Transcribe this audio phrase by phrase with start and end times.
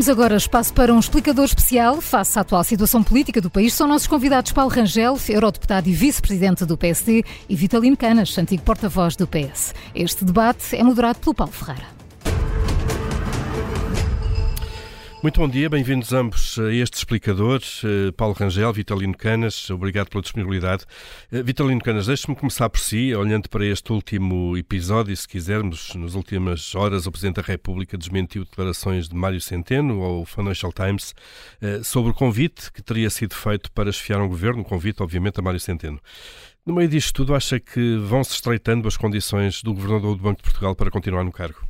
[0.00, 3.74] Abrimos agora espaço para um explicador especial face à atual situação política do país.
[3.74, 9.14] São nossos convidados Paulo Rangel, eurodeputado e vice-presidente do PSD, e Vitalino Canas, antigo porta-voz
[9.14, 9.74] do PS.
[9.94, 11.99] Este debate é moderado pelo Paulo Ferreira.
[15.22, 17.60] Muito bom dia, bem-vindos ambos a este explicador.
[17.84, 20.86] Eh, Paulo Rangel, Vitalino Canas, obrigado pela disponibilidade.
[21.30, 25.94] Eh, Vitalino Canas, deixe-me começar por si, olhando para este último episódio, se quisermos.
[25.94, 31.14] Nas últimas horas, o Presidente da República desmentiu declarações de Mário Centeno ao Financial Times
[31.60, 35.38] eh, sobre o convite que teria sido feito para esfiar um governo, um convite, obviamente,
[35.38, 36.00] a Mário Centeno.
[36.64, 40.44] No meio disto tudo, acha que vão-se estreitando as condições do Governador do Banco de
[40.44, 41.69] Portugal para continuar no cargo?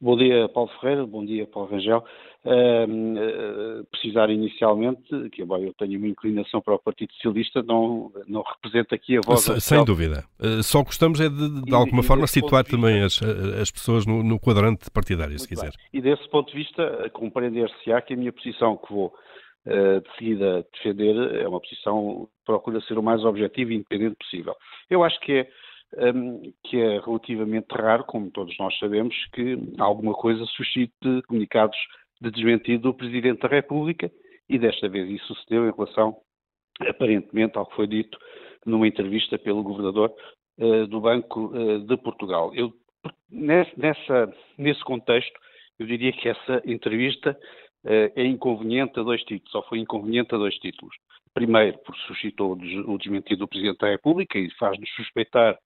[0.00, 1.04] Bom dia, Paulo Ferreira.
[1.06, 2.04] Bom dia, Paulo Rangel.
[2.44, 8.12] Uh, uh, precisar inicialmente, que embora eu tenha uma inclinação para o Partido Socialista, não,
[8.28, 9.40] não representa aqui a voz...
[9.40, 10.24] Sem, sem dúvida.
[10.38, 13.20] Uh, só gostamos é de, de e, alguma e forma, situar também as,
[13.60, 15.72] as pessoas no, no quadrante partidário, se quiser.
[15.72, 15.72] Bem.
[15.92, 19.12] E desse ponto de vista, compreender-se-á que a minha posição que vou
[19.66, 24.54] de seguida defender é uma posição que procura ser o mais objetivo e independente possível.
[24.88, 25.48] Eu acho que é
[25.96, 31.78] um, que é relativamente raro, como todos nós sabemos, que alguma coisa suscite comunicados
[32.20, 34.10] de desmentido do Presidente da República
[34.48, 36.16] e desta vez isso sucedeu em relação,
[36.80, 38.18] aparentemente, ao que foi dito
[38.64, 40.12] numa entrevista pelo Governador
[40.58, 42.52] uh, do Banco uh, de Portugal.
[42.54, 42.72] Eu,
[43.30, 45.38] nessa, nesse contexto,
[45.78, 47.38] eu diria que essa entrevista
[47.84, 50.94] uh, é inconveniente a dois títulos, ou foi inconveniente a dois títulos.
[51.34, 55.56] Primeiro, porque suscitou o desmentido do Presidente da República e faz-nos suspeitar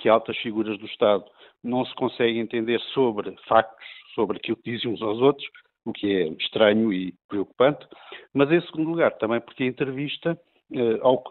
[0.00, 1.24] que altas figuras do Estado
[1.62, 5.46] não se conseguem entender sobre factos, sobre aquilo que dizem uns aos outros,
[5.84, 7.86] o que é estranho e preocupante,
[8.34, 10.38] mas em segundo lugar também porque a entrevista,
[10.72, 11.22] eh, ao,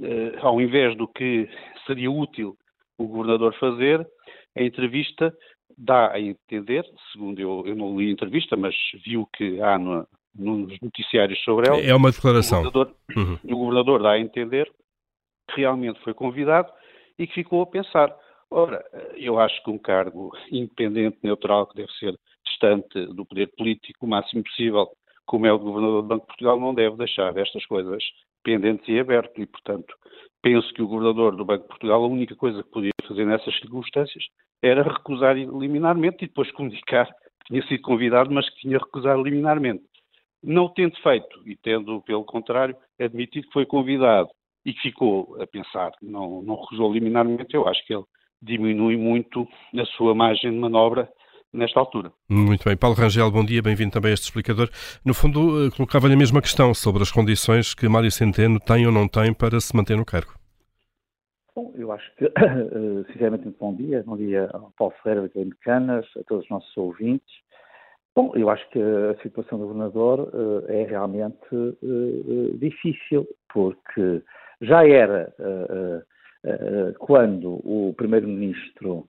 [0.00, 1.48] eh, ao invés do que
[1.86, 2.56] seria útil
[2.96, 4.06] o governador fazer,
[4.56, 5.34] a entrevista
[5.76, 9.78] dá a entender, segundo eu, eu não li a entrevista, mas vi o que há
[9.78, 11.80] no, nos noticiários sobre ela.
[11.80, 12.60] É uma declaração.
[12.60, 13.38] O governador, uhum.
[13.44, 14.70] o governador dá a entender
[15.50, 16.72] que realmente foi convidado
[17.18, 18.14] e que ficou a pensar.
[18.50, 18.82] Ora,
[19.16, 22.14] eu acho que um cargo independente, neutral, que deve ser
[22.46, 24.88] distante do poder político o máximo possível,
[25.26, 28.02] como é o Governador do Banco de Portugal, não deve deixar estas coisas
[28.42, 29.36] pendentes e abertas.
[29.36, 29.94] E, portanto,
[30.40, 33.54] penso que o Governador do Banco de Portugal, a única coisa que podia fazer nessas
[33.58, 34.24] circunstâncias
[34.62, 39.84] era recusar liminarmente e depois comunicar que tinha sido convidado, mas que tinha recusado liminarmente.
[40.42, 44.30] Não tendo feito, e tendo, pelo contrário, admitido que foi convidado
[44.64, 48.04] e que ficou a pensar, não, não recusou liminarmente, eu acho que ele
[48.40, 49.46] diminui muito
[49.76, 51.08] a sua margem de manobra
[51.52, 52.12] nesta altura.
[52.28, 52.76] Muito bem.
[52.76, 54.68] Paulo Rangel, bom dia, bem-vindo também a este explicador.
[55.04, 58.92] No fundo, eh, colocava-lhe a mesma questão sobre as condições que Mário Centeno tem ou
[58.92, 60.32] não tem para se manter no cargo.
[61.56, 64.04] Bom, eu acho que, eh, sinceramente, muito bom dia.
[64.06, 67.48] Bom dia ao Paulo Ferreira, de Canas, a todos os nossos ouvintes.
[68.14, 74.22] Bom, eu acho que a situação do governador uh, é realmente uh, difícil, porque
[74.60, 79.08] já era uh, quando o primeiro-ministro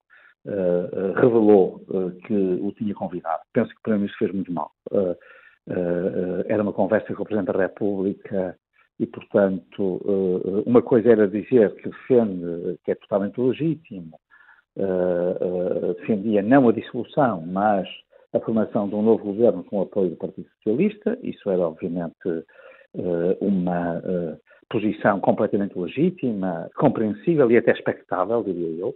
[1.15, 1.81] revelou
[2.25, 3.43] que o tinha convidado.
[3.53, 4.71] Penso que o primeiro-ministro fez muito mal.
[6.47, 8.57] era uma conversa com o Presidente da República
[8.99, 10.01] e, portanto,
[10.65, 14.17] uma coisa era dizer que defende, que é totalmente legítimo,
[15.99, 17.88] defendia não a dissolução, mas
[18.33, 21.17] a formação de um novo governo com o apoio do Partido Socialista.
[21.23, 24.38] Isso era, obviamente, eh, uma eh,
[24.69, 28.96] posição completamente legítima, compreensível e até expectável, diria eu.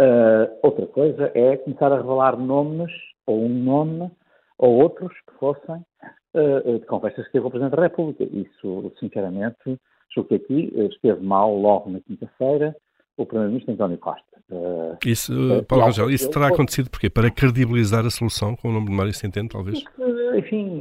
[0.00, 2.92] Eh, outra coisa é começar a revelar nomes,
[3.26, 4.10] ou um nome,
[4.58, 5.84] ou outros que fossem
[6.32, 8.22] de conversas que teve o Presidente da República.
[8.22, 9.80] Isso, sinceramente,
[10.14, 12.76] julgo que aqui esteve mal logo na quinta-feira,
[13.16, 14.24] o Primeiro-Ministro António Costa.
[14.50, 17.08] Uh, isso, uh, Paulo Rangel, isso terá acontecido porquê?
[17.08, 19.78] Para credibilizar a solução com o nome de Mário Centeno, talvez?
[19.78, 20.80] Isso, enfim,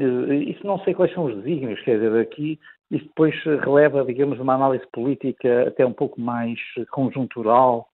[0.50, 2.60] isso não sei quais são os desígnios, quer dizer, aqui
[2.92, 6.60] isso depois releva, digamos, uma análise política até um pouco mais
[6.90, 7.88] conjuntural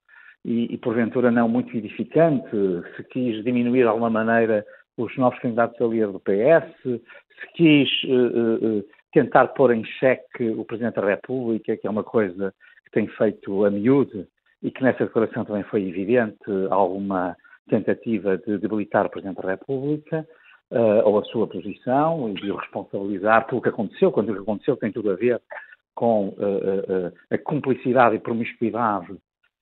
[0.43, 2.49] e, e porventura não muito edificante,
[2.95, 4.65] se quis diminuir de alguma maneira
[4.97, 10.63] os novos candidatos a líder do PS, se quis uh, tentar pôr em xeque o
[10.63, 12.53] Presidente da República, que é uma coisa
[12.85, 14.25] que tem feito a miúde
[14.63, 16.37] e que nessa declaração também foi evidente
[16.69, 17.35] alguma
[17.67, 20.25] tentativa de debilitar o Presidente da República
[20.71, 24.41] uh, ou a sua posição e de o responsabilizar pelo que aconteceu, quando o que
[24.41, 25.41] aconteceu tem tudo a ver
[25.93, 29.15] com uh, uh, a cumplicidade e promiscuidade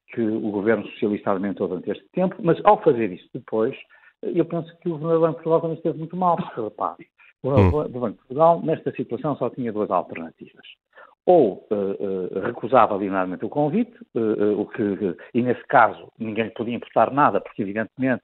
[0.07, 3.75] que o governo socialista alimentou durante este tempo, mas ao fazer isso depois,
[4.21, 7.07] eu penso que o governador do Banco de Portugal também esteve muito mal, porque repare,
[7.41, 10.65] o governador do Banco de Portugal nesta situação só tinha duas alternativas.
[11.25, 17.41] Ou uh, recusava linearmente o convite, o que, e nesse caso ninguém podia imputar nada,
[17.41, 18.23] porque evidentemente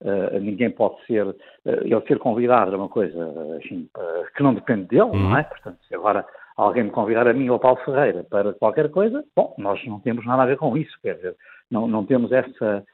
[0.00, 1.34] Uh, ninguém pode ser, uh,
[1.64, 3.18] ele ser convidado é uma coisa
[3.56, 5.30] enfim, uh, que não depende dele, uhum.
[5.30, 5.42] não é?
[5.42, 6.24] Portanto, se agora
[6.56, 9.98] alguém me convidar a mim ou ao Paulo Ferreira para qualquer coisa, bom, nós não
[9.98, 11.36] temos nada a ver com isso, quer dizer,
[11.68, 12.84] não, não temos essa.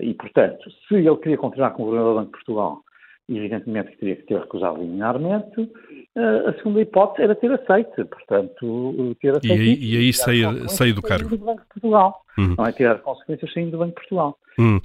[0.00, 2.78] e, portanto, se ele queria continuar como Governador do Banco de Portugal,
[3.28, 5.72] evidentemente que teria que ter recusado liminarmente,
[6.16, 9.60] a segunda hipótese era ter aceito, portanto, ter aceito.
[9.60, 11.28] E, e aí sair, sair do cargo.
[11.28, 12.54] Do Banco de Portugal, uhum.
[12.56, 14.38] não é tirar consequências saindo do Banco de Portugal.
[14.58, 14.80] Uhum.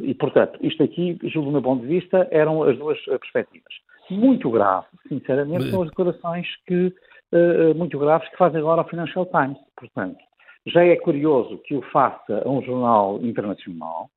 [0.00, 3.74] E, portanto, isto aqui, julgo do meu ponto de vista, eram as duas perspectivas.
[4.10, 6.92] Muito grave, sinceramente, são as declarações que
[7.32, 9.58] uh, muito graves que faz agora ao Financial Times.
[9.76, 10.18] Portanto,
[10.66, 14.10] já é curioso que o faça a um jornal internacional,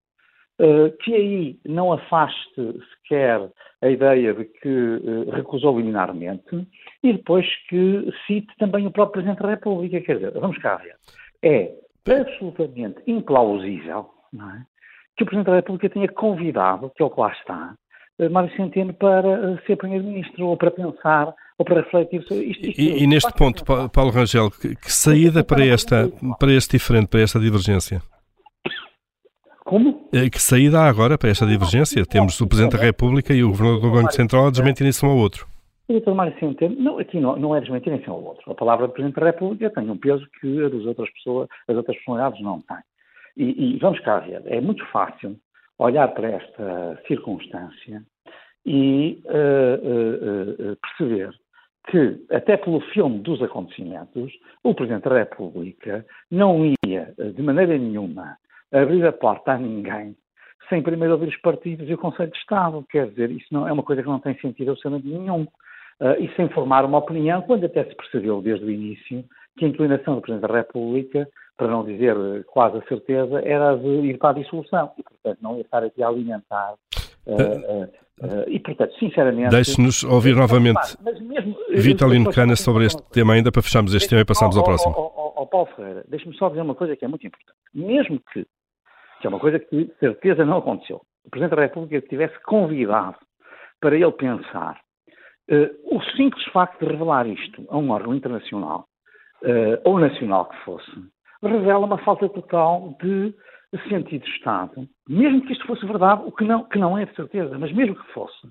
[0.59, 3.49] uh, que aí não afaste sequer
[3.81, 6.67] a ideia de que uh, recusou liminarmente
[7.03, 9.99] e depois que cite também o próprio Presidente da República.
[10.01, 10.95] Quer dizer, vamos cá ver.
[11.43, 11.73] É
[12.07, 14.70] absolutamente implausível é?
[15.21, 17.75] Que o Presidente da República tenha convidado, que é o que lá está,
[18.31, 22.67] Mário Centeno para ser Primeiro-Ministro ou para pensar ou para refletir sobre isto.
[22.67, 27.07] isto e, e neste ponto, Paulo Rangel, que, que saída para, esta, para este diferente,
[27.07, 28.01] para esta divergência?
[29.63, 30.07] Como?
[30.11, 32.05] Eh, que saída há agora para esta divergência?
[32.05, 35.17] Temos o Presidente da República e o Governador do Banco Central a desmentirem-se um ao
[35.17, 35.47] outro.
[35.87, 36.11] O Dr.
[36.11, 38.51] Mário Centeno, não, aqui não, não é desmentirem-se um ao outro.
[38.51, 41.95] A palavra do Presidente da República tem um peso que as outras pessoas, as outras
[41.97, 42.77] personalidades não têm.
[43.37, 45.37] E, e vamos cá ver, é muito fácil
[45.79, 48.03] olhar para esta circunstância
[48.65, 51.31] e uh, uh, uh, perceber
[51.89, 54.31] que, até pelo filme dos acontecimentos,
[54.63, 58.37] o Presidente da República não ia, de maneira nenhuma,
[58.71, 60.15] abrir a porta a ninguém
[60.69, 62.85] sem primeiro ouvir os partidos e o Conselho de Estado.
[62.89, 65.45] Quer dizer, isso não é uma coisa que não tem sentido absolutamente nenhum.
[66.19, 69.25] E sem formar uma opinião, quando até se percebeu desde o início
[69.57, 71.27] que a inclinação do Presidente da República,
[71.61, 72.15] para não dizer
[72.45, 74.91] quase a certeza, era de ir para a dissolução.
[74.97, 76.73] E, portanto, não ia estar aqui a alimentar
[77.27, 79.51] uh, uh, e, portanto, sinceramente.
[79.51, 80.97] Deixe-nos ouvir novamente
[81.69, 84.95] Vitalino Cana sobre este tema, ainda para fecharmos este tema e passarmos ao, próximo.
[84.95, 87.59] Ao, ao, Paulo Ferreira, deixe-me só dizer uma coisa que é muito importante.
[87.75, 88.43] Mesmo que,
[89.21, 93.17] que é uma coisa que de certeza não aconteceu, o Presidente da República tivesse convidado
[93.79, 94.79] para ele pensar
[95.51, 98.87] uh, o simples facto de revelar isto a um órgão internacional,
[99.83, 100.91] ou nacional que fosse,
[101.43, 103.33] revela uma falta total de
[103.87, 107.15] sentido de Estado, mesmo que isto fosse verdade, o que não, que não é de
[107.15, 108.47] certeza, mas mesmo que fosse,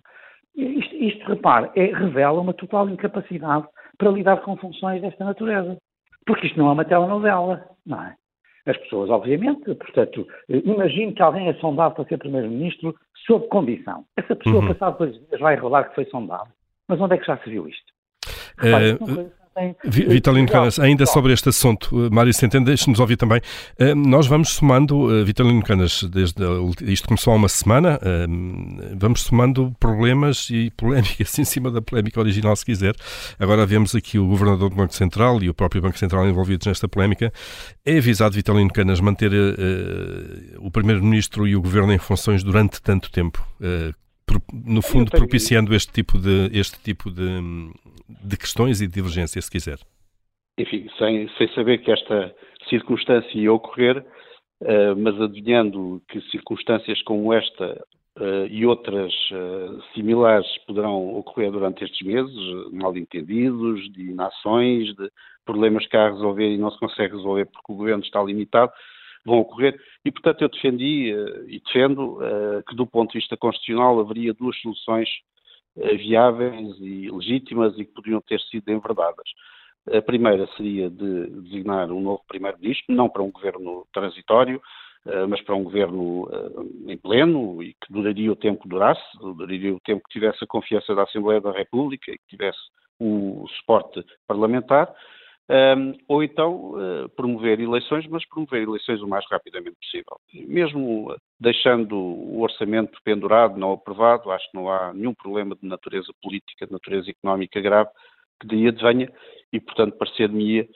[0.57, 3.67] isto, isto repare, é, revela uma total incapacidade
[3.99, 5.77] para lidar com funções desta natureza.
[6.27, 8.15] Porque isto não é uma telenovela, não é?
[8.67, 12.95] As pessoas, obviamente, portanto, imagino que alguém é sondado para ser Primeiro-Ministro
[13.27, 14.05] sob condição.
[14.17, 14.69] Essa pessoa, uhum.
[14.69, 16.51] passado dois dias, vai revelar que foi sondado.
[16.87, 17.93] Mas onde é que já se viu isto?
[18.59, 19.75] Repare, uh, tem.
[19.85, 23.41] Vitalino Canas, ainda sobre este assunto, eh, Mário Centeno, deixe-nos ouvir também.
[23.79, 26.43] Uh, nós vamos somando, uh, Vitalino Canas, desde
[26.82, 27.99] isto começou há uma semana,
[28.97, 32.94] vamos somando problemas e polémicas em cima da polémica original, se quiser.
[33.38, 36.88] Agora vemos aqui o Governador do Banco Central e o próprio Banco Central envolvidos nesta
[36.88, 37.32] polémica.
[37.85, 39.31] É avisado Vitalino Canas manter
[40.58, 43.44] o Primeiro-Ministro e o Governo em funções durante tanto tempo?
[44.53, 47.41] No fundo, propiciando este tipo de, este tipo de,
[48.09, 49.78] de questões e de divergências, se quiser.
[50.59, 52.35] Enfim, sem, sem saber que esta
[52.69, 54.05] circunstância ia ocorrer,
[54.62, 57.83] uh, mas adivinhando que circunstâncias como esta
[58.19, 62.37] uh, e outras uh, similares poderão ocorrer durante estes meses,
[62.73, 65.11] mal entendidos, de inações, de
[65.45, 68.73] problemas que há a resolver e não se consegue resolver porque o governo está limitado,
[69.25, 69.79] vão ocorrer.
[70.05, 74.35] E, portanto, eu defendi uh, e defendo uh, que, do ponto de vista constitucional, haveria
[74.35, 75.09] duas soluções
[75.77, 79.29] uh, viáveis e legítimas e que poderiam ter sido enverdadas.
[79.93, 84.61] A primeira seria de designar um novo primeiro-ministro, não para um governo transitório,
[85.27, 86.29] mas para um governo
[86.87, 90.47] em pleno e que duraria o tempo que durasse, duraria o tempo que tivesse a
[90.47, 92.59] confiança da Assembleia da República e que tivesse
[93.00, 94.95] o suporte parlamentar
[95.50, 100.16] um, ou então uh, promover eleições, mas promover eleições o mais rapidamente possível.
[100.33, 106.12] Mesmo deixando o orçamento pendurado, não aprovado, acho que não há nenhum problema de natureza
[106.23, 107.90] política, de natureza económica grave
[108.40, 109.12] que daí advenha
[109.52, 110.69] e, portanto, parecer-me-ia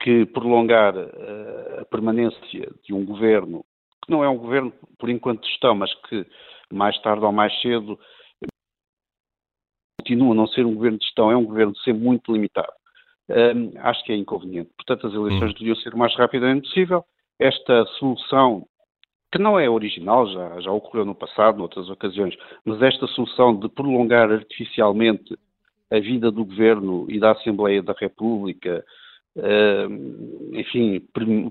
[0.00, 3.62] que prolongar uh, a permanência de um governo,
[4.02, 6.26] que não é um governo por enquanto de gestão, mas que
[6.72, 7.98] mais tarde ou mais cedo
[10.00, 12.72] continua a não ser um governo de gestão, é um governo sempre muito limitado
[13.28, 14.70] um, acho que é inconveniente.
[14.76, 15.54] Portanto, as eleições hum.
[15.58, 17.04] deviam ser o mais rapidamente possível.
[17.38, 18.66] Esta solução,
[19.32, 23.68] que não é original, já, já ocorreu no passado, noutras ocasiões, mas esta solução de
[23.68, 25.36] prolongar artificialmente
[25.90, 28.84] a vida do Governo e da Assembleia da República,
[30.52, 31.00] enfim,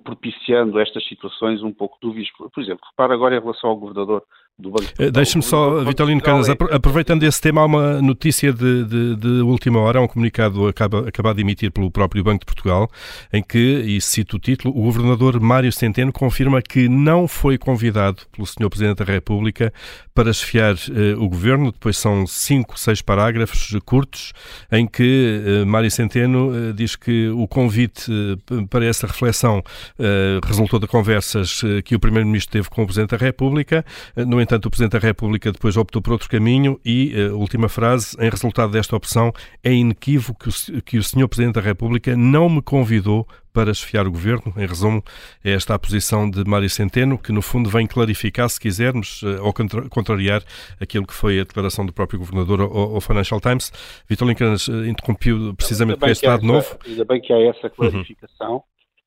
[0.03, 2.30] propiciando estas situações um pouco dúvidas.
[2.32, 4.24] Por exemplo, repara agora em relação ao Governador
[4.58, 6.54] do Banco de eh, Deixe-me só, Vitalino Canas, é...
[6.72, 11.38] aproveitando esse tema, há uma notícia de, de, de última hora, um comunicado acaba, acabado
[11.38, 12.90] de emitir pelo próprio Banco de Portugal,
[13.32, 18.24] em que, e cito o título, o governador Mário Centeno confirma que não foi convidado
[18.32, 18.70] pelo Sr.
[18.70, 19.74] Presidente da República
[20.14, 21.72] para esfiar eh, o governo.
[21.72, 24.34] Depois são cinco, seis parágrafos curtos,
[24.72, 29.64] em que eh, Mário Centeno eh, diz que o convite eh, para essa reflexão
[29.98, 33.86] eh, resultou de conversas que o Primeiro-Ministro teve com o Presidente da República.
[34.16, 38.16] No entanto, o Presidente da República depois optou por outro caminho e, uh, última frase,
[38.20, 39.32] em resultado desta opção,
[39.64, 41.28] é inequívoco que o, que o Sr.
[41.28, 44.52] Presidente da República não me convidou para esfiar o governo.
[44.58, 45.02] Em resumo,
[45.44, 49.40] é esta a posição de Mário Centeno, que no fundo vem clarificar, se quisermos, eh,
[49.40, 49.54] ou
[49.90, 50.42] contrariar
[50.82, 53.72] aquilo que foi a declaração do próprio governador ao, Financial Times.
[54.10, 56.78] Vitor Lincanas eh, interrompiu precisamente por este lado novo.
[56.86, 58.64] Ainda bem que há essa clarificação,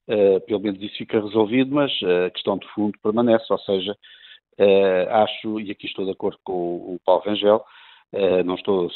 [0.08, 0.36] uhum.
[0.36, 1.90] uh, pelo menos isso fica resolvido, mas
[2.26, 3.96] a questão de fundo permanece, ou seja,
[4.58, 7.62] Uh, acho, e aqui estou de acordo com o, o Paulo Rangel,
[8.12, 8.90] uh, não estou.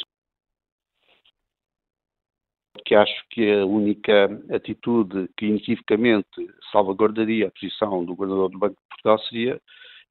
[2.87, 6.27] que acho que a única atitude que inequivocamente
[6.73, 9.61] salvaguardaria a posição do Governador do Banco de Portugal seria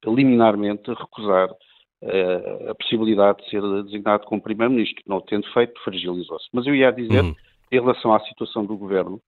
[0.06, 5.04] liminarmente recusar uh, a possibilidade de ser designado como Primeiro-Ministro.
[5.08, 6.48] Não tendo feito, fragilizou-se.
[6.54, 7.36] Mas eu ia dizer, uhum.
[7.72, 9.20] em relação à situação do Governo,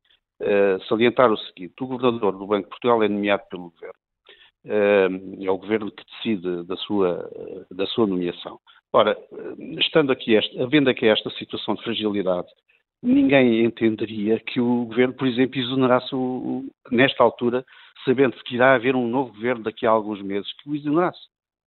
[0.87, 4.00] salientar o seguinte: o Governador do Banco de Portugal é nomeado pelo Governo
[4.65, 7.30] é o governo que decide da sua,
[7.72, 8.60] da sua nomeação.
[8.94, 9.18] Ora,
[9.80, 12.48] estando aqui, esta, havendo aqui esta situação de fragilidade,
[13.01, 17.65] ninguém entenderia que o governo, por exemplo, exonerasse o, nesta altura,
[18.06, 21.22] sabendo que irá haver um novo governo daqui a alguns meses, que o exonerasse.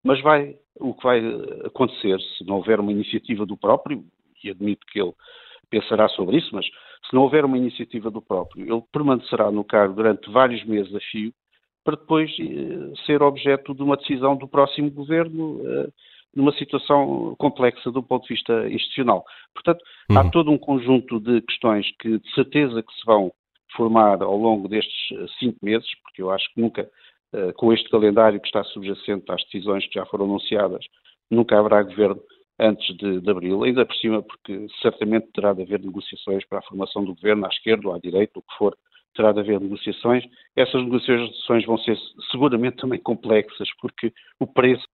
[0.04, 1.20] Mas vai, o que vai
[1.64, 4.04] acontecer, se não houver uma iniciativa do próprio,
[4.42, 5.14] e admito que ele
[5.70, 9.94] pensará sobre isso, mas se não houver uma iniciativa do próprio, ele permanecerá no cargo
[9.94, 11.32] durante vários meses a fio,
[11.84, 15.88] para depois eh, ser objeto de uma decisão do próximo governo eh,
[16.34, 19.24] numa situação complexa do ponto de vista institucional.
[19.52, 20.18] Portanto, uhum.
[20.18, 23.30] há todo um conjunto de questões que de certeza que se vão
[23.76, 26.88] formar ao longo destes eh, cinco meses, porque eu acho que nunca,
[27.56, 30.84] com este calendário que está subjacente às decisões que já foram anunciadas,
[31.28, 32.20] nunca haverá governo
[32.60, 36.62] antes de, de, abril, ainda por cima, porque certamente terá de haver negociações para a
[36.62, 38.76] formação do governo à esquerda ou à direita, o que for,
[39.14, 40.24] terá de haver negociações.
[40.56, 41.96] Essas negociações vão ser
[42.30, 44.84] seguramente também complexas, porque o preço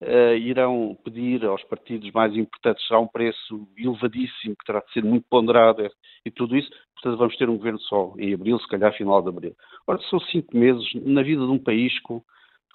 [0.00, 5.04] uh, irão pedir aos partidos mais importantes será um preço elevadíssimo, que terá de ser
[5.04, 5.88] muito ponderado
[6.24, 6.70] e tudo isso.
[6.94, 9.56] Portanto, vamos ter um governo só em abril, se calhar final de abril.
[9.86, 12.22] Ora, são cinco meses na vida de um país com,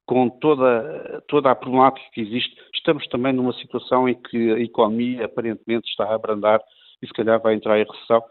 [0.05, 2.55] com toda, toda a problemática que existe.
[2.73, 6.61] Estamos também numa situação em que a economia aparentemente está a abrandar
[7.01, 8.23] e se calhar vai entrar em recessão.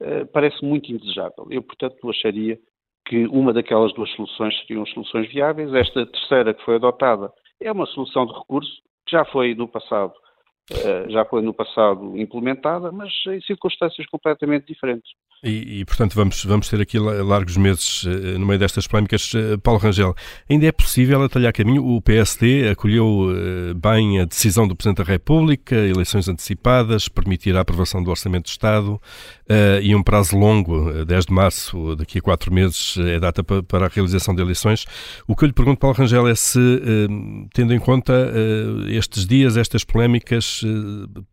[0.00, 1.46] Eh, parece muito indesejável.
[1.50, 2.58] Eu, portanto, acharia
[3.06, 5.72] que uma daquelas duas soluções seriam soluções viáveis.
[5.72, 10.12] Esta terceira que foi adotada é uma solução de recurso que já foi no passado
[10.68, 15.12] eh, já foi no passado implementada, mas em circunstâncias completamente diferentes.
[15.44, 19.32] E, e, portanto, vamos, vamos ter aqui largos meses uh, no meio destas polémicas.
[19.62, 20.12] Paulo Rangel,
[20.50, 21.86] ainda é possível atalhar caminho?
[21.86, 23.28] O PSD acolheu
[23.76, 28.50] bem a decisão do Presidente da República, eleições antecipadas, permitir a aprovação do Orçamento de
[28.50, 29.00] Estado
[29.82, 33.88] e um prazo longo, 10 de março, daqui a quatro meses, é data para, a
[33.88, 34.84] realização de eleições.
[35.26, 36.58] O que eu lhe pergunto, Paulo Rangel, é se,
[37.54, 38.12] tendo em conta
[38.88, 40.62] estes dias, estas polémicas,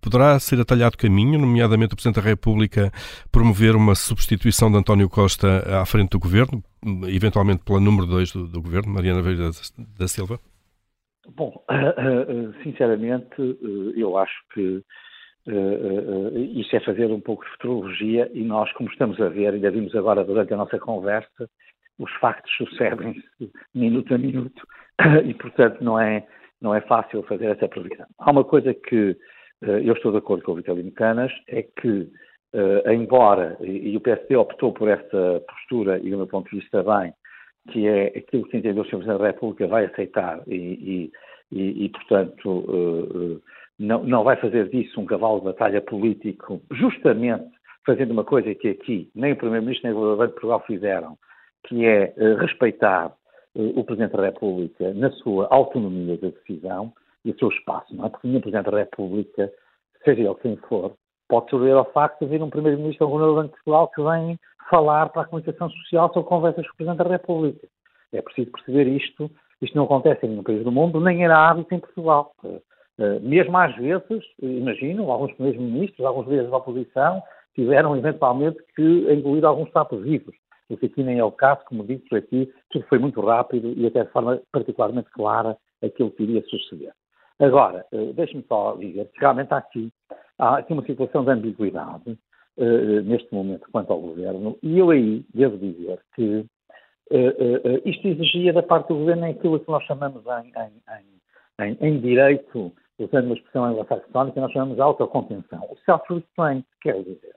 [0.02, 2.92] poderá ser atalhado caminho, nomeadamente o Presidente da República
[3.32, 6.64] promover uma substituição de António Costa à frente do governo,
[7.08, 9.50] eventualmente pela número 2 do, do, governo, Mariana Veira
[9.98, 10.40] da Silva?
[11.36, 11.64] Bom,
[12.64, 13.36] sinceramente,
[13.96, 14.84] eu acho que
[15.46, 19.94] isso é fazer um pouco de futurologia e nós, como estamos a ver, ainda vimos
[19.96, 21.50] agora durante a nossa conversa,
[22.00, 24.66] os factos sucedem-se minuto a minuto
[25.26, 26.26] e, portanto, não é,
[26.62, 28.06] não é fácil fazer essa previsão.
[28.18, 29.18] Há uma coisa que
[29.62, 32.10] eu estou de acordo com o Vitalino Canas, é que
[32.92, 36.84] embora, e, e, o PSD optou por esta postura, e do meu ponto de vista
[36.84, 37.14] bem,
[37.72, 38.98] que é aquilo que entendeu o Sr.
[38.98, 41.12] Presidente da República vai aceitar e,
[41.52, 43.42] e, e portanto, uh, uh,
[43.80, 47.46] não, não vai fazer disso um cavalo de batalha político, justamente
[47.86, 51.18] fazendo uma coisa que aqui nem o Primeiro-Ministro nem o Governador de Portugal fizeram,
[51.68, 53.14] que é respeitar
[53.56, 56.92] o Presidente da República na sua autonomia de decisão
[57.24, 58.10] e o seu espaço, não é?
[58.10, 59.52] Porque nenhum Presidente da República,
[60.04, 60.94] seja ele quem for,
[61.28, 63.88] pode surgir ao facto de vir um Primeiro-Ministro ou um Governador do Banco de Portugal
[63.90, 64.40] que vem
[64.70, 67.68] falar para a comunicação social sobre conversas com o Presidente da República.
[68.12, 69.30] É preciso perceber isto.
[69.62, 72.34] Isto não acontece em nenhum país do mundo, nem era hábito em Portugal.
[73.00, 77.22] Eh, eh, mesmo às vezes, imagino, alguns primeiros ministros, alguns líderes da oposição
[77.56, 78.82] tiveram eventualmente que
[79.12, 80.36] engolir alguns sapos vivos.
[80.68, 84.04] porque aqui nem é o caso, como disse aqui, tudo foi muito rápido e até
[84.04, 86.94] de forma particularmente clara aquilo que iria suceder.
[87.40, 89.92] Agora, uh, deixe-me só dizer que realmente há aqui,
[90.40, 92.18] há aqui uma situação de ambiguidade
[92.58, 96.46] uh, neste momento quanto ao governo, e eu aí devo dizer que
[97.86, 102.74] isto exigia da parte do governo aquilo que nós chamamos em, em, em, em direito
[103.00, 105.68] usando uma expressão anglo-saxónica, nós chamamos de autocontenção.
[105.72, 107.36] O self-restraint quer dizer,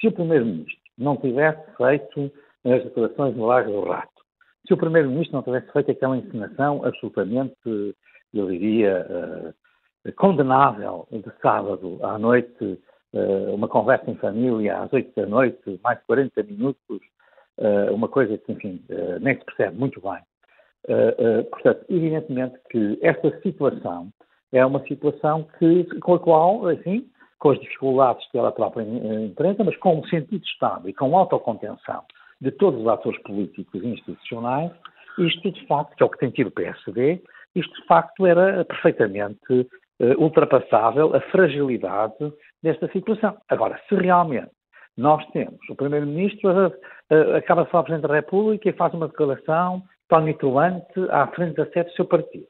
[0.00, 2.30] se o Primeiro-Ministro não tivesse feito
[2.64, 4.22] as declarações no Lago do Rato,
[4.66, 7.54] se o Primeiro-Ministro não tivesse feito aquela encenação absolutamente,
[8.32, 9.54] eu diria,
[10.06, 12.80] uh, condenável de sábado à noite,
[13.12, 17.00] uh, uma conversa em família às oito da noite, mais de 40 minutos,
[17.58, 18.84] uh, uma coisa que, enfim,
[19.20, 20.20] nem se percebe muito bem.
[21.50, 24.12] portanto, evidentemente que esta situação
[24.52, 27.06] é uma situação que, com a qual, assim,
[27.38, 31.16] com as dificuldades que ela própria enfrenta, mas com um sentido de Estado e com
[31.16, 32.02] autocontenção
[32.40, 34.70] de todos os atores políticos e institucionais,
[35.18, 37.22] isto de facto, que é o que tem tido o PSD,
[37.54, 42.32] isto de facto era perfeitamente uh, ultrapassável a fragilidade
[42.62, 43.36] desta situação.
[43.48, 44.50] Agora, se realmente
[44.96, 46.72] nós temos o Primeiro-Ministro
[47.36, 51.90] acaba de falar Presidente da República e faz uma declaração tonitruante à frente da sede
[51.90, 52.46] do seu partido.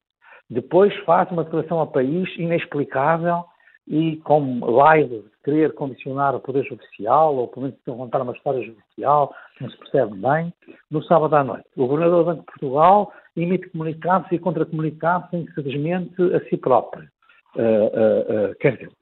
[0.53, 3.43] Depois faz uma declaração ao país inexplicável
[3.89, 9.35] e com live querer condicionar o Poder Judicial, ou pelo menos contar uma história judicial,
[9.57, 10.53] que não se percebe bem,
[10.91, 11.65] no sábado à noite.
[11.75, 17.09] O Governador do Banco de Portugal emite comunicados e contra-comunicados desmente a si próprio.
[17.57, 18.93] Uh, uh, uh, quer dizer,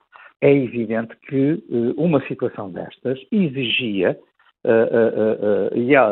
[0.40, 1.62] é evidente que
[1.96, 4.18] uma situação destas exigia
[4.62, 6.10] Uh, uh, uh, e há,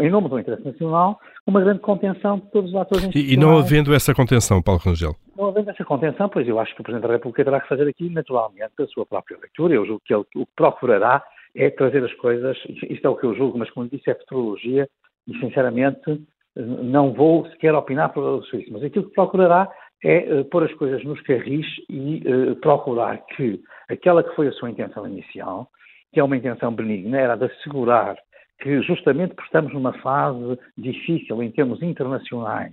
[0.00, 3.58] em nome do interesse nacional, uma grande contenção de todos os atores E, e não
[3.58, 5.14] havendo essa contenção, Paulo Rangel?
[5.36, 7.86] Não havendo essa contenção, pois eu acho que o Presidente da República terá que fazer
[7.86, 9.74] aqui, naturalmente, a sua própria leitura.
[9.74, 11.22] Eu julgo que ele o que procurará
[11.54, 12.56] é trazer as coisas,
[12.88, 14.88] isto é o que eu julgo, mas como disse, é futurologia,
[15.28, 16.22] e sinceramente
[16.56, 19.70] não vou sequer opinar para o Suíço, mas aquilo que procurará
[20.02, 22.22] é pôr as coisas nos carris e
[22.62, 25.68] procurar que aquela que foi a sua intenção inicial,
[26.12, 28.16] que é uma intenção benigna, era de assegurar
[28.62, 32.72] que, justamente porque estamos numa fase difícil em termos internacionais,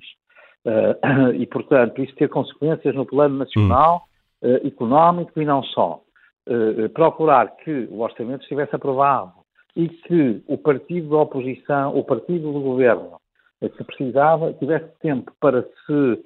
[0.66, 4.04] uh, e, portanto, isso ter consequências no plano nacional,
[4.44, 6.02] uh, económico e não só,
[6.48, 9.34] uh, procurar que o orçamento estivesse aprovado
[9.76, 13.20] e que o partido da oposição, o partido do governo,
[13.62, 16.24] que precisava, tivesse tempo para se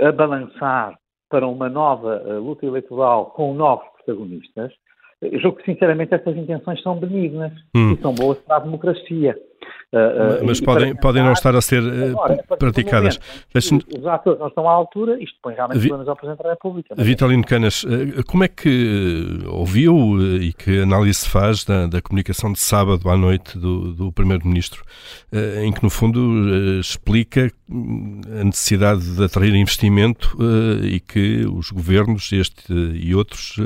[0.00, 4.72] abalançar para uma nova luta eleitoral com novos protagonistas,
[5.20, 7.92] eu julgo que, sinceramente, essas intenções são benignas hum.
[7.92, 9.36] e são boas para a democracia.
[9.94, 13.20] Uh, Mas podem, podem não estar a ser uh, Agora, praticadas.
[13.54, 15.88] Os atores não estão à altura, isto põe realmente Vi...
[15.88, 16.94] problemas ao Presidente da República.
[16.96, 17.84] Vitalino Canas,
[18.26, 19.94] como é que ouviu
[20.40, 24.82] e que análise se faz da, da comunicação de sábado à noite do, do Primeiro-Ministro,
[25.62, 26.18] em que, no fundo,
[26.80, 27.52] explica
[28.40, 30.36] a necessidade de atrair investimento
[30.82, 33.56] e que os governos, este e outros,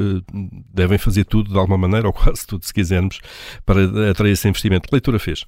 [0.74, 3.20] devem fazer tudo de alguma maneira, ou quase tudo, se quisermos,
[3.64, 4.88] para atrair esse investimento.
[4.88, 5.46] Que leitura fez?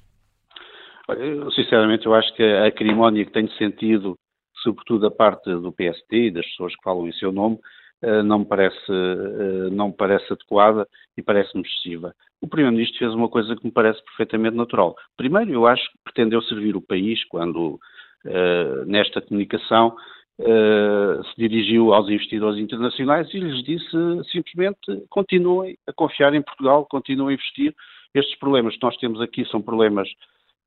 [1.17, 4.17] Eu, sinceramente, eu acho que a acrimónia que tenho sentido,
[4.63, 7.59] sobretudo da parte do PST e das pessoas que falam em seu nome,
[8.03, 12.15] eh, não me parece, eh, não me parece adequada e parece-me excessiva.
[12.41, 14.95] O Primeiro-Ministro fez uma coisa que me parece perfeitamente natural.
[15.15, 17.79] Primeiro, eu acho que pretendeu servir o país quando,
[18.25, 19.95] eh, nesta comunicação,
[20.39, 23.95] se dirigiu aos investidores internacionais e lhes disse
[24.31, 27.75] simplesmente continuem a confiar em Portugal, continuem a investir.
[28.11, 30.09] Estes problemas que nós temos aqui são problemas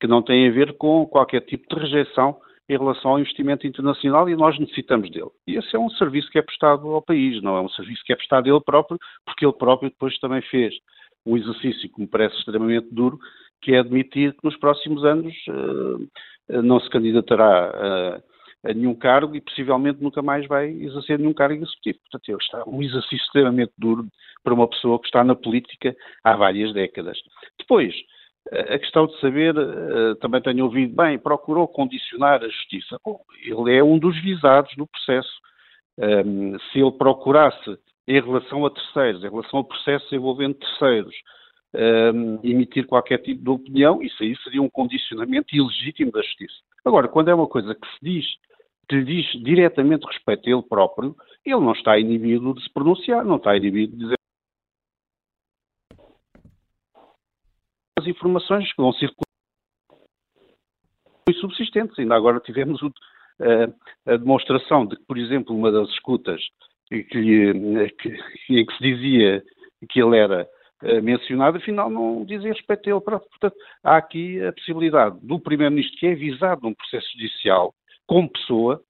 [0.04, 2.36] que não tem a ver com qualquer tipo de rejeição
[2.68, 5.30] em relação ao investimento internacional e nós necessitamos dele.
[5.46, 8.12] E esse é um serviço que é prestado ao país, não é um serviço que
[8.12, 10.74] é prestado ele próprio, porque ele próprio depois também fez
[11.24, 13.18] um exercício que me parece extremamente duro,
[13.62, 19.34] que é admitir que nos próximos anos uh, não se candidatará a, a, nenhum cargo
[19.34, 21.98] e possivelmente nunca mais vai exercer nenhum cargo executivo.
[22.10, 24.06] Portanto, está um exercício extremamente duro
[24.42, 27.16] para uma pessoa que está na política há várias décadas.
[27.58, 27.94] Depois,
[28.52, 32.98] a questão de saber, eh, também tenho ouvido bem, procurou condicionar a justiça.
[33.04, 35.32] Bom, ele é um dos visados no processo.
[35.96, 41.14] Um, se ele procurasse, em relação a terceiros, em relação a processos envolvendo terceiros,
[41.74, 46.54] um, emitir qualquer tipo de opinião, isso aí seria um condicionamento ilegítimo da justiça.
[46.84, 48.26] Agora, quando é uma coisa que se diz,
[48.88, 53.24] que lhe diz diretamente respeito a ele próprio, ele não está inibido de se pronunciar,
[53.24, 54.18] não está inibido de dizer
[58.06, 59.24] informações que vão circular
[61.40, 61.98] subsistentes.
[61.98, 62.92] Ainda agora tivemos o,
[63.40, 66.40] a, a, demonstração de que, por exemplo, uma das escutas
[66.86, 67.50] que, que,
[68.50, 69.42] em que se dizia
[69.88, 70.48] que ele era
[70.82, 73.30] uh, mencionado, afinal não dizem respeito a ele próprio.
[73.30, 77.74] Portanto, há aqui a possibilidade do Primeiro-Ministro, que é visado num processo judicial,
[78.06, 78.82] como pessoa,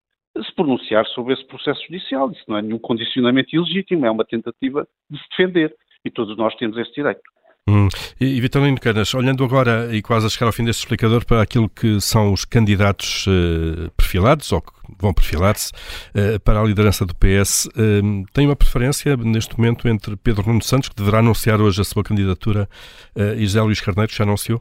[0.42, 2.30] se pronunciar sobre esse processo judicial.
[2.30, 5.74] Isso não é nenhum condicionamento ilegítimo, é uma tentativa de se defender.
[6.04, 7.22] E todos nós temos esse direito.
[7.66, 7.88] Hum.
[8.20, 11.40] E, e Vitorino Canas, olhando agora e quase a chegar ao fim deste explicador para
[11.40, 15.72] aquilo que são os candidatos uh, perfilados ou que vão perfilar-se
[16.10, 20.62] uh, para a liderança do PS, uh, tem uma preferência neste momento entre Pedro Nuno
[20.62, 22.68] Santos, que deverá anunciar hoje a sua candidatura,
[23.16, 24.60] e José Luís Carneiro, que já anunciou?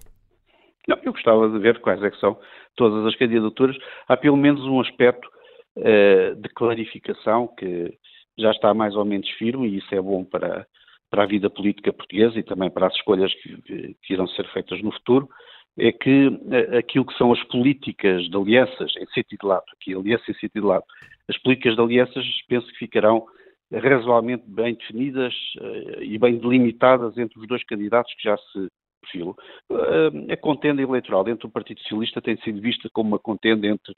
[0.88, 2.38] Não, eu gostava de ver quais é que são
[2.78, 3.76] todas as candidaturas.
[4.08, 5.28] Há pelo menos um aspecto
[5.76, 7.92] de clarificação que
[8.38, 10.68] já está mais ou menos firme e isso é bom para
[11.14, 14.82] para a vida política portuguesa e também para as escolhas que, que irão ser feitas
[14.82, 15.30] no futuro,
[15.78, 20.24] é que eh, aquilo que são as políticas de alianças em sentido lato, aqui aliança
[20.32, 20.88] em sentido lato,
[21.30, 23.28] as políticas de alianças penso que ficarão
[23.72, 28.68] razoavelmente bem definidas uh, e bem delimitadas entre os dois candidatos que já se
[29.02, 29.36] perfilam.
[29.70, 33.94] Uh, a contenda eleitoral entre o Partido Socialista tem sido vista como uma contenda entre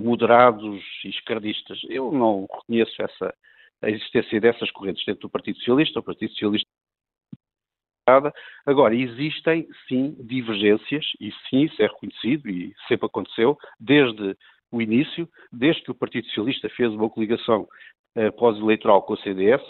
[0.00, 1.78] moderados e esquerdistas.
[1.90, 3.34] Eu não reconheço essa
[3.84, 6.68] a existência dessas correntes dentro do Partido Socialista, o Partido Socialista
[8.66, 14.36] Agora, existem sim divergências, e sim, isso é reconhecido e sempre aconteceu, desde
[14.70, 17.66] o início, desde que o Partido Socialista fez uma coligação
[18.16, 19.62] uh, pós-eleitoral com o CDS,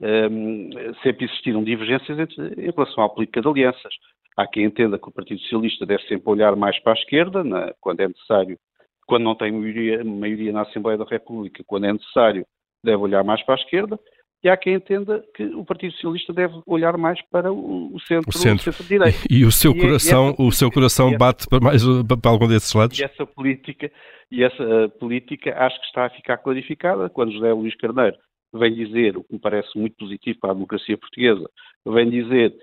[0.00, 0.70] ehm,
[1.02, 3.94] sempre existiram divergências entre, em relação à política de alianças.
[4.36, 7.74] Há quem entenda que o Partido Socialista deve sempre olhar mais para a esquerda, na,
[7.80, 8.58] quando é necessário,
[9.06, 12.46] quando não tem maioria, maioria na Assembleia da República, quando é necessário
[12.86, 13.98] deve olhar mais para a esquerda,
[14.42, 18.32] e há quem entenda que o Partido Socialista deve olhar mais para o, centro, o
[18.32, 18.72] centro.
[18.84, 21.82] direita E, e, o seu e, coração, e essa, o seu coração bate para mais
[21.82, 22.98] para algum desses lados?
[22.98, 23.90] E essa política,
[24.30, 28.16] e essa política acho que está a ficar clarificada quando José Luís Carneiro
[28.54, 31.50] vem dizer, o que me parece muito positivo para a democracia portuguesa,
[31.84, 32.54] vem dizer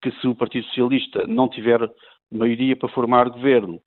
[0.00, 1.80] que se o Partido Socialista não tiver
[2.30, 3.80] maioria para formar governo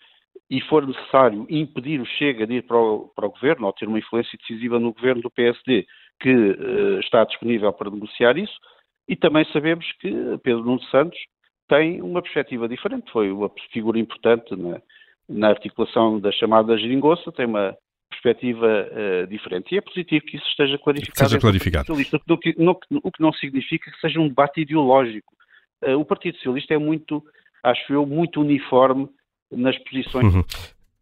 [0.50, 3.88] e for necessário impedir o Chega de ir para o, para o governo ou ter
[3.88, 5.86] uma influência decisiva no governo do PSD,
[6.20, 8.56] que uh, está disponível para negociar isso,
[9.08, 10.10] e também sabemos que
[10.44, 11.20] Pedro Nuno Santos
[11.68, 14.82] tem uma perspectiva diferente, foi uma figura importante na,
[15.28, 17.76] na articulação da chamada geringonça, tem uma
[18.10, 19.74] perspectiva uh, diferente.
[19.74, 21.30] E é positivo que isso esteja clarificado.
[21.30, 21.94] Seja clarificado.
[21.94, 25.34] O que, não, o que não significa que seja um debate ideológico.
[25.84, 27.24] Uh, o Partido Socialista é muito,
[27.64, 29.10] acho eu, muito uniforme
[29.52, 30.34] nas posições.
[30.34, 30.44] Uhum.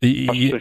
[0.03, 0.51] E,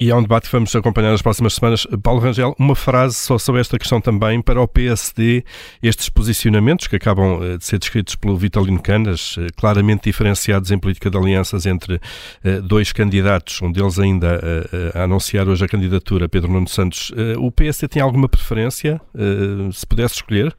[0.00, 1.86] e, há um debate que vamos acompanhar nas próximas semanas.
[2.02, 5.44] Paulo Rangel, uma frase só sobre esta questão também para o PSD,
[5.82, 10.78] estes posicionamentos que acabam eh, de ser descritos pelo Vitalino Canas, eh, claramente diferenciados em
[10.78, 12.00] política de alianças entre
[12.44, 14.40] eh, dois candidatos, um deles ainda
[14.94, 17.12] a anunciar hoje a candidatura, Pedro Nuno Santos.
[17.38, 19.00] O PSD tem alguma preferência,
[19.72, 20.54] se pudesse escolher?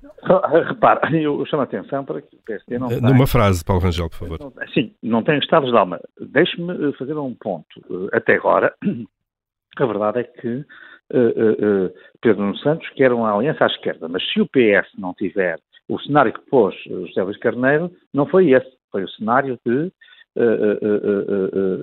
[0.67, 2.89] Repare, eu chamo a atenção para que o PSD não.
[2.89, 3.27] Numa tem...
[3.27, 4.53] frase, Paulo Rangel, por favor.
[4.73, 5.99] Sim, não tem estados de alma.
[6.19, 7.67] Deixe-me fazer um ponto.
[8.13, 8.73] Até agora,
[9.77, 14.23] a verdade é que uh, uh, Pedro Nuno Santos quer uma aliança à esquerda, mas
[14.31, 18.71] se o PS não tiver o cenário que pôs José Luís Carneiro, não foi esse.
[18.91, 19.91] Foi o cenário de,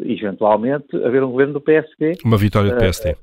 [0.06, 2.18] eventualmente, haver um governo do PSD.
[2.24, 3.16] Uma vitória do PSD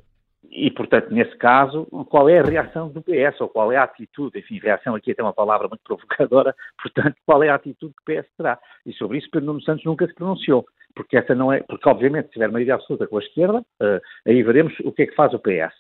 [0.58, 4.40] e, portanto, nesse caso, qual é a reação do PS, ou qual é a atitude,
[4.40, 8.12] enfim, reação aqui é até uma palavra muito provocadora, portanto, qual é a atitude que
[8.12, 8.60] o PS terá?
[8.86, 10.66] E sobre isso Pedro Nuno Santos nunca se pronunciou,
[10.98, 14.44] porque essa não é, porque obviamente se tiver maioria absoluta com a esquerda, uh, aí
[14.44, 15.74] veremos o que é que faz o PS,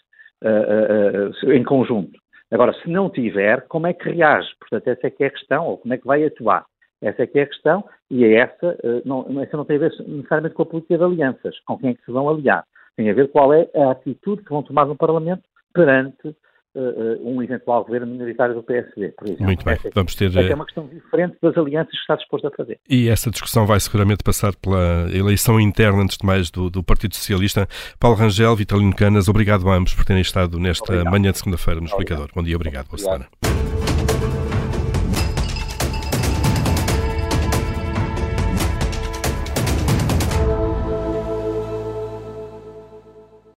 [0.44, 2.18] uh, uh, em conjunto.
[2.52, 4.50] Agora, se não tiver, como é que reage?
[4.60, 6.66] Portanto, essa é que é a questão, ou como é que vai atuar?
[7.02, 9.92] Essa é que é a questão, e é essa, não, essa não tem a ver
[10.08, 12.64] necessariamente com a política de alianças, com quem é que se vão aliar
[12.98, 16.36] tem a ver qual é a atitude que vão tomar no Parlamento perante
[16.78, 19.46] uh, um eventual governo minoritário do PSD, por exemplo.
[19.46, 20.30] Muito bem, essa, vamos ter...
[20.30, 22.80] Essa é uma questão diferente das alianças que está disposto a fazer.
[22.90, 27.16] E essa discussão vai seguramente passar pela eleição interna, antes de mais, do, do Partido
[27.16, 27.68] Socialista.
[28.00, 31.12] Paulo Rangel, Vitalino Canas, obrigado a ambos por terem estado nesta obrigado.
[31.12, 32.30] manhã de segunda-feira no Explicador.
[32.36, 33.77] Bom dia, obrigado, boa semana.